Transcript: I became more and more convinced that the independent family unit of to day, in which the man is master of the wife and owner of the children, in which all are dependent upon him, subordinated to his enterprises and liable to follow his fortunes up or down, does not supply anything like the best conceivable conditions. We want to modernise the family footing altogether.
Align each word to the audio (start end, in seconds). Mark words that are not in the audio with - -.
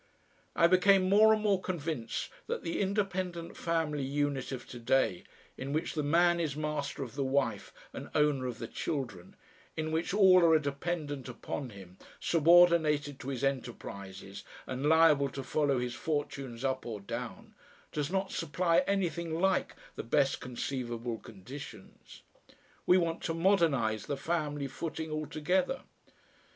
I 0.55 0.65
became 0.65 1.07
more 1.07 1.31
and 1.31 1.43
more 1.43 1.61
convinced 1.61 2.29
that 2.47 2.63
the 2.63 2.79
independent 2.81 3.55
family 3.55 4.01
unit 4.01 4.51
of 4.51 4.67
to 4.69 4.79
day, 4.79 5.25
in 5.59 5.73
which 5.73 5.93
the 5.93 6.01
man 6.01 6.39
is 6.39 6.55
master 6.55 7.03
of 7.03 7.13
the 7.13 7.23
wife 7.23 7.71
and 7.93 8.09
owner 8.15 8.47
of 8.47 8.57
the 8.57 8.67
children, 8.67 9.35
in 9.77 9.91
which 9.91 10.11
all 10.11 10.43
are 10.43 10.57
dependent 10.57 11.29
upon 11.29 11.69
him, 11.69 11.99
subordinated 12.19 13.19
to 13.19 13.29
his 13.29 13.43
enterprises 13.43 14.43
and 14.65 14.89
liable 14.89 15.29
to 15.29 15.43
follow 15.43 15.77
his 15.77 15.93
fortunes 15.93 16.63
up 16.65 16.83
or 16.83 16.99
down, 16.99 17.53
does 17.91 18.09
not 18.09 18.31
supply 18.31 18.79
anything 18.87 19.39
like 19.39 19.75
the 19.95 20.01
best 20.03 20.39
conceivable 20.41 21.19
conditions. 21.19 22.23
We 22.87 22.97
want 22.97 23.21
to 23.25 23.35
modernise 23.35 24.07
the 24.07 24.17
family 24.17 24.65
footing 24.65 25.11
altogether. 25.11 25.83